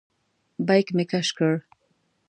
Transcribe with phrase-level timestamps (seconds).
[0.67, 1.53] بیک مې کش کړ.